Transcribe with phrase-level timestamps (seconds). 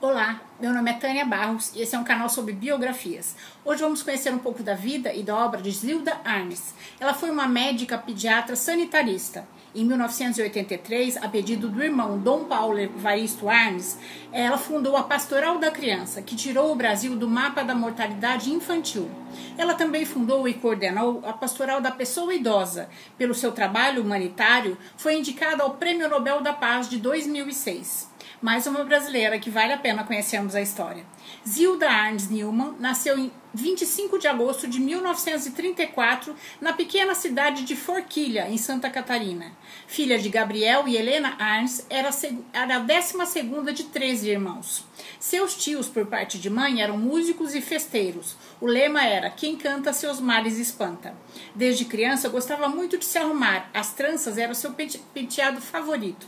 [0.00, 3.34] Olá, meu nome é Tânia Barros e esse é um canal sobre biografias.
[3.64, 6.72] Hoje vamos conhecer um pouco da vida e da obra de Zilda Arnes.
[7.00, 9.44] Ela foi uma médica pediatra sanitarista.
[9.74, 13.98] Em 1983, a pedido do irmão Dom Paulo Evaristo Arnes,
[14.30, 19.10] ela fundou a Pastoral da Criança, que tirou o Brasil do mapa da mortalidade infantil.
[19.56, 22.88] Ela também fundou e coordenou a Pastoral da Pessoa Idosa.
[23.18, 28.84] Pelo seu trabalho humanitário, foi indicada ao Prêmio Nobel da Paz de 2006 mais uma
[28.84, 31.04] brasileira que vale a pena conhecermos a história.
[31.46, 38.48] Zilda Arnes Newman nasceu em 25 de agosto de 1934 na pequena cidade de Forquilha,
[38.48, 39.52] em Santa Catarina.
[39.86, 42.10] Filha de Gabriel e Helena Arnes, era
[42.52, 44.84] a 12 de 13 irmãos.
[45.18, 48.36] Seus tios, por parte de mãe, eram músicos e festeiros.
[48.60, 51.16] O lema era: quem canta seus males espanta.
[51.54, 54.74] Desde criança gostava muito de se arrumar, as tranças eram seu
[55.14, 56.26] penteado favorito.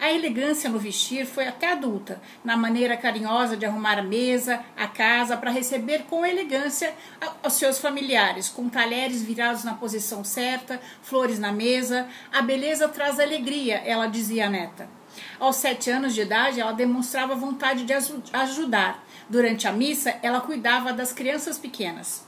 [0.00, 4.31] A elegância no vestir foi até adulta, na maneira carinhosa de arrumar a mesa,
[4.76, 6.94] a casa, para receber com elegância
[7.44, 12.08] os seus familiares, com talheres virados na posição certa, flores na mesa.
[12.32, 14.88] A beleza traz alegria, ela dizia à neta.
[15.38, 17.92] Aos sete anos de idade, ela demonstrava vontade de
[18.32, 19.04] ajudar.
[19.28, 22.26] Durante a missa, ela cuidava das crianças pequenas.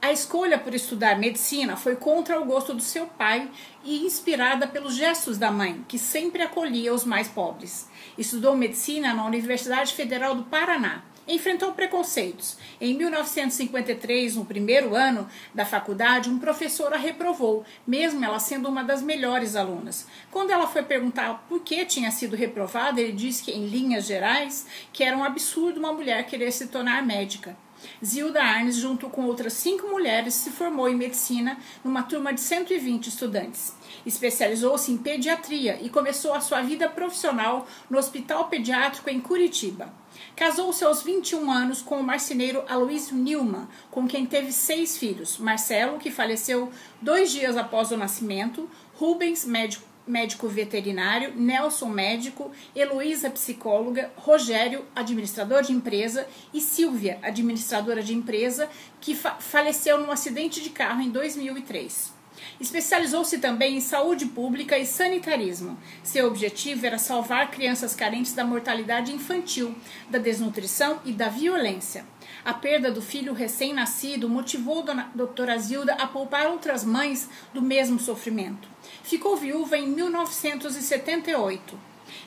[0.00, 3.50] A escolha por estudar medicina foi contra o gosto do seu pai
[3.82, 7.88] e inspirada pelos gestos da mãe, que sempre acolhia os mais pobres.
[8.16, 11.02] Estudou medicina na Universidade Federal do Paraná.
[11.28, 12.56] Enfrentou preconceitos.
[12.80, 18.84] Em 1953, no primeiro ano da faculdade, um professor a reprovou, mesmo ela sendo uma
[18.84, 20.06] das melhores alunas.
[20.30, 24.66] Quando ela foi perguntar por que tinha sido reprovada, ele disse que, em linhas gerais,
[24.92, 27.56] que era um absurdo uma mulher querer se tornar médica.
[28.04, 33.08] Zilda Arnes, junto com outras cinco mulheres, se formou em medicina numa turma de 120
[33.08, 33.74] estudantes.
[34.04, 39.92] Especializou-se em pediatria e começou a sua vida profissional no Hospital Pediátrico em Curitiba.
[40.34, 45.98] Casou-se aos 21 anos com o marceneiro Aloysio Newman, com quem teve seis filhos: Marcelo,
[45.98, 54.12] que faleceu dois dias após o nascimento, Rubens, médico médico veterinário, Nelson médico, Heloísa psicóloga,
[54.16, 58.68] Rogério administrador de empresa e Silvia administradora de empresa
[59.00, 62.15] que fa faleceu num acidente de carro em 2003.
[62.60, 65.78] Especializou-se também em saúde pública e sanitarismo.
[66.02, 69.74] Seu objetivo era salvar crianças carentes da mortalidade infantil,
[70.08, 72.04] da desnutrição e da violência.
[72.44, 77.98] A perda do filho recém-nascido motivou a doutora Zilda a poupar outras mães do mesmo
[77.98, 78.68] sofrimento.
[79.02, 81.78] Ficou viúva em 1978.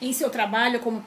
[0.02, 1.02] Em seu trabalho como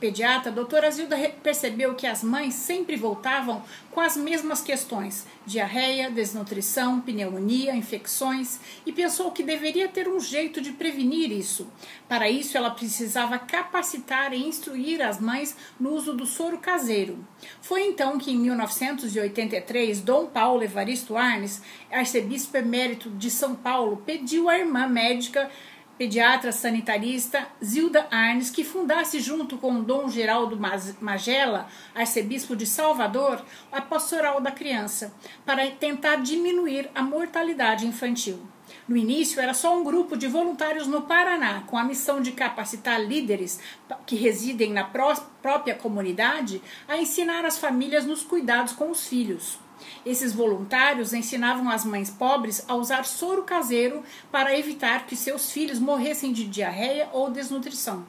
[0.00, 6.10] pediatra, a doutora Zilda percebeu que as mães sempre voltavam com as mesmas questões: diarreia,
[6.10, 11.66] desnutrição, pneumonia, infecções, e pensou que deveria ter um jeito de prevenir isso.
[12.08, 17.24] Para isso, ela precisava capacitar e instruir as mães no uso do soro caseiro.
[17.60, 24.48] Foi então que, em 1983, Dom Paulo Evaristo Arnes, arcebispo emérito de São Paulo, pediu
[24.48, 25.50] à irmã médica
[25.96, 30.58] pediatra sanitarista Zilda Arnes, que fundasse junto com Dom Geraldo
[31.00, 35.14] Magela, arcebispo de Salvador, a Pastoral da Criança,
[35.46, 38.40] para tentar diminuir a mortalidade infantil.
[38.88, 43.00] No início, era só um grupo de voluntários no Paraná, com a missão de capacitar
[43.00, 43.60] líderes
[44.06, 49.63] que residem na própria comunidade a ensinar as famílias nos cuidados com os filhos.
[50.04, 55.78] Esses voluntários ensinavam as mães pobres a usar soro caseiro para evitar que seus filhos
[55.78, 58.04] morressem de diarreia ou desnutrição.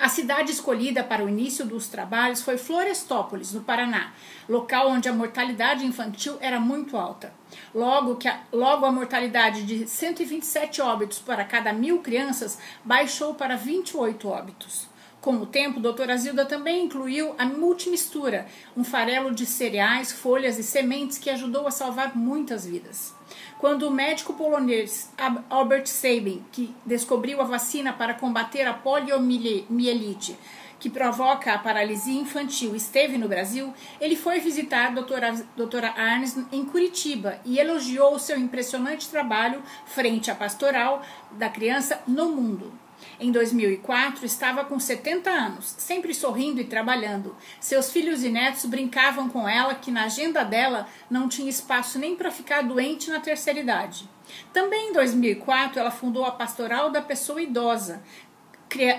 [0.00, 4.14] A cidade escolhida para o início dos trabalhos foi Florestópolis, no Paraná,
[4.48, 7.34] local onde a mortalidade infantil era muito alta.
[7.74, 13.58] Logo, que a, logo a mortalidade de 127 óbitos para cada mil crianças baixou para
[13.58, 14.89] 28 óbitos.
[15.20, 20.62] Com o tempo, doutora Zilda também incluiu a multimistura, um farelo de cereais, folhas e
[20.62, 23.14] sementes que ajudou a salvar muitas vidas.
[23.58, 25.12] Quando o médico polonês
[25.50, 30.38] Albert Sabin, que descobriu a vacina para combater a poliomielite,
[30.78, 36.38] que provoca a paralisia infantil, esteve no Brasil, ele foi visitar a doutora, doutora Arnes
[36.50, 41.02] em Curitiba e elogiou seu impressionante trabalho frente à pastoral
[41.32, 42.72] da criança no mundo.
[43.18, 47.36] Em 2004, estava com 70 anos, sempre sorrindo e trabalhando.
[47.60, 52.16] Seus filhos e netos brincavam com ela que na agenda dela não tinha espaço nem
[52.16, 54.08] para ficar doente na terceira idade.
[54.52, 58.02] Também em 2004, ela fundou a Pastoral da Pessoa Idosa,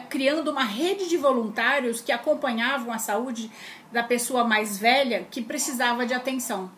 [0.09, 3.49] criando uma rede de voluntários que acompanhavam a saúde
[3.91, 6.69] da pessoa mais velha que precisava de atenção.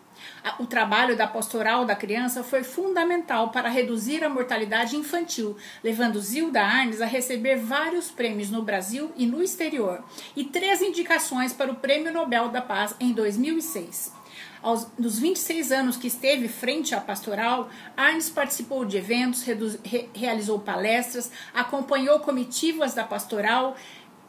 [0.60, 6.62] O trabalho da pastoral da criança foi fundamental para reduzir a mortalidade infantil, levando Zilda
[6.62, 10.04] Arnes a receber vários prêmios no Brasil e no exterior,
[10.36, 14.24] e três indicações para o Prêmio Nobel da Paz em 2006.
[14.64, 20.58] Aos, dos 26 anos que esteve frente à pastoral, Arnes participou de eventos, re, realizou
[20.58, 23.76] palestras, acompanhou comitivas da pastoral,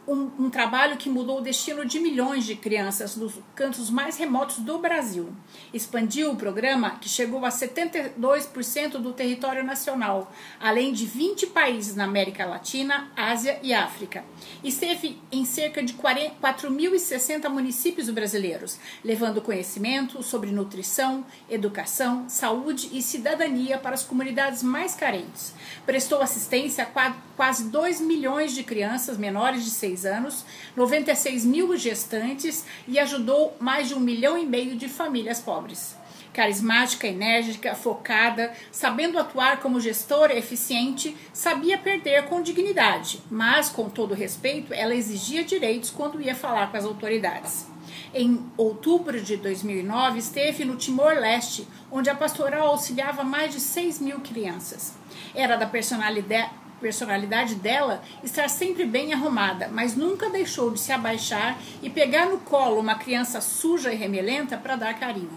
[0.06, 4.59] um, um, trabalho que mudou o destino de milhões de crianças nos cantos mais remotos
[4.59, 5.33] do Brasil.
[5.73, 12.05] Expandiu o programa, que chegou a 72% do território nacional, além de 20 países na
[12.05, 14.25] América Latina, Ásia e África.
[14.62, 23.79] Esteve em cerca de 4.060 municípios brasileiros, levando conhecimento sobre nutrição, educação, saúde e cidadania
[23.79, 25.55] para as comunidades mais carentes.
[25.87, 30.44] Prestou assistência a quase 2 milhões de crianças menores de 6 anos,
[30.75, 35.96] 96 mil gestantes e ajudou mais de um milhão e meio de famílias pobres.
[36.32, 44.14] Carismática, enérgica, focada, sabendo atuar como gestora eficiente, sabia perder com dignidade, mas, com todo
[44.14, 47.67] respeito, ela exigia direitos quando ia falar com as autoridades.
[48.12, 54.19] Em outubro de 2009, esteve no Timor-Leste, onde a pastoral auxiliava mais de 6 mil
[54.19, 54.94] crianças.
[55.35, 61.59] Era da personalidade personalidade dela estar sempre bem arrumada, mas nunca deixou de se abaixar
[61.83, 65.33] e pegar no colo uma criança suja e remelenta para dar carinho.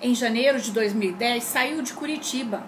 [0.00, 2.64] Em janeiro de 2010, saiu de Curitiba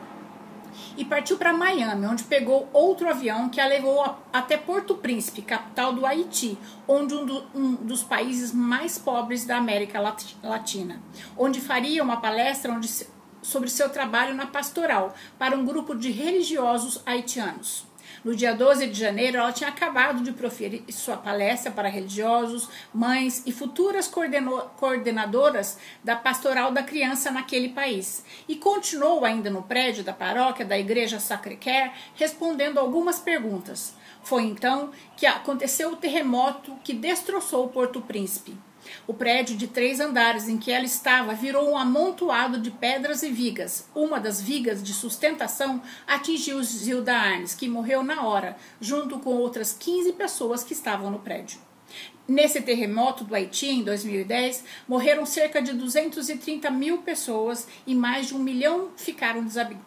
[0.97, 5.93] e partiu para Miami, onde pegou outro avião que a levou até Porto Príncipe, capital
[5.93, 10.01] do Haiti, onde um, do, um dos países mais pobres da América
[10.43, 11.01] Latina,
[11.37, 12.89] onde faria uma palestra onde,
[13.41, 17.88] sobre seu trabalho na pastoral para um grupo de religiosos haitianos.
[18.25, 23.43] No dia 12 de janeiro, ela tinha acabado de proferir sua palestra para religiosos, mães
[23.47, 24.11] e futuras
[24.77, 28.25] coordenadoras da pastoral da criança naquele país.
[28.49, 33.95] E continuou ainda no prédio da paróquia da Igreja Sacré-Cœur, respondendo algumas perguntas.
[34.23, 38.57] Foi então que aconteceu o terremoto que destroçou Porto Príncipe.
[39.07, 43.31] O prédio de três andares em que ela estava virou um amontoado de pedras e
[43.31, 43.89] vigas.
[43.95, 49.73] Uma das vigas de sustentação atingiu Zilda Arnes, que morreu na hora, junto com outras
[49.73, 51.59] 15 pessoas que estavam no prédio.
[52.27, 58.35] Nesse terremoto do Haiti, em 2010, morreram cerca de 230 mil pessoas e mais de
[58.35, 59.47] um milhão ficaram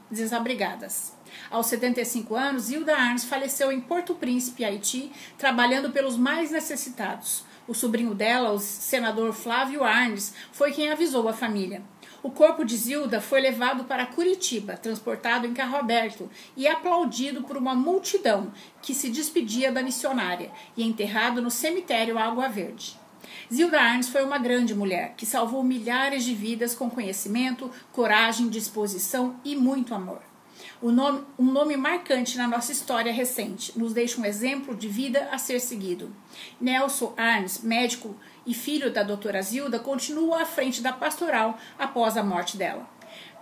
[0.09, 1.15] desabrigadas.
[1.51, 7.45] Aos 75 anos, Hilda Arnes faleceu em Porto Príncipe, Haiti, trabalhando pelos mais necessitados.
[7.67, 11.83] O sobrinho dela, o senador Flávio Arnes, foi quem avisou a família.
[12.23, 17.57] O corpo de Zilda foi levado para Curitiba, transportado em carro aberto e aplaudido por
[17.57, 22.99] uma multidão que se despedia da missionária e enterrado no cemitério Água Verde.
[23.51, 29.35] Zilda Arnes foi uma grande mulher que salvou milhares de vidas com conhecimento, coragem, disposição
[29.43, 30.30] e muito amor.
[30.89, 35.37] Nome, um nome marcante na nossa história recente, nos deixa um exemplo de vida a
[35.37, 36.11] ser seguido.
[36.59, 38.15] Nelson Arnes, médico
[38.47, 42.89] e filho da doutora Zilda, continua à frente da pastoral após a morte dela.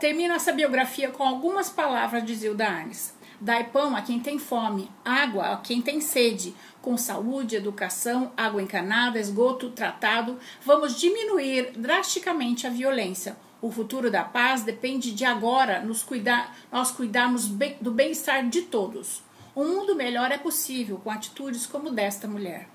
[0.01, 3.17] Termino essa biografia com algumas palavras de Zilda Arnes.
[3.39, 6.53] Dai pão a quem tem fome, água a quem tem sede.
[6.81, 14.23] Com saúde, educação, água encanada, esgoto tratado, vamos diminuir drasticamente a violência o futuro da
[14.23, 19.21] paz depende de agora nos cuidar, nós cuidarmos bem, do bem-estar de todos.
[19.55, 22.69] Um mundo melhor é possível com atitudes como desta mulher.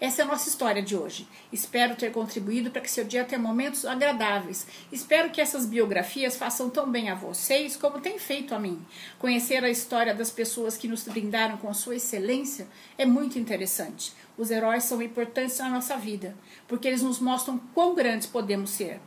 [0.00, 1.26] Essa é a nossa história de hoje.
[1.52, 4.66] Espero ter contribuído para que seu dia tenha momentos agradáveis.
[4.90, 8.84] Espero que essas biografias façam tão bem a vocês como tem feito a mim.
[9.18, 14.12] Conhecer a história das pessoas que nos brindaram com sua excelência é muito interessante.
[14.36, 16.34] Os heróis são importantes na nossa vida,
[16.66, 19.00] porque eles nos mostram quão grandes podemos ser.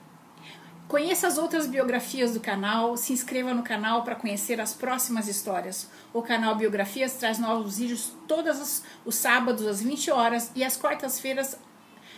[0.94, 5.90] Conheça as outras biografias do canal, se inscreva no canal para conhecer as próximas histórias.
[6.14, 11.58] O canal Biografias traz novos vídeos todos os sábados às 20 horas e às quartas-feiras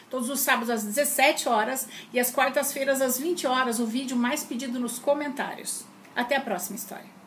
[0.10, 4.44] todos os sábados às 17 horas e às quartas-feiras às 20 horas, o vídeo mais
[4.44, 5.86] pedido nos comentários.
[6.13, 7.25] Até a próxima história.